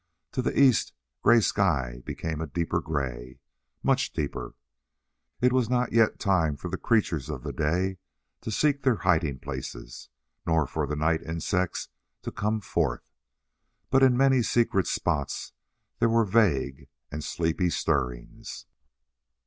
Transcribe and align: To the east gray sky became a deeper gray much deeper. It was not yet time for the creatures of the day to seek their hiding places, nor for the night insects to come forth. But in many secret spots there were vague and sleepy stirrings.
To 0.31 0.41
the 0.41 0.59
east 0.59 0.93
gray 1.21 1.41
sky 1.41 2.01
became 2.03 2.41
a 2.41 2.47
deeper 2.47 2.81
gray 2.81 3.37
much 3.83 4.13
deeper. 4.13 4.55
It 5.41 5.53
was 5.53 5.69
not 5.69 5.91
yet 5.91 6.17
time 6.19 6.55
for 6.57 6.69
the 6.69 6.77
creatures 6.79 7.29
of 7.29 7.43
the 7.43 7.53
day 7.53 7.99
to 8.41 8.49
seek 8.49 8.81
their 8.81 8.95
hiding 9.05 9.37
places, 9.37 10.09
nor 10.43 10.65
for 10.65 10.87
the 10.87 10.95
night 10.95 11.21
insects 11.21 11.89
to 12.23 12.31
come 12.31 12.61
forth. 12.61 13.11
But 13.91 14.01
in 14.01 14.17
many 14.17 14.41
secret 14.41 14.87
spots 14.87 15.53
there 15.99 16.09
were 16.09 16.25
vague 16.25 16.89
and 17.11 17.23
sleepy 17.23 17.69
stirrings. 17.69 18.65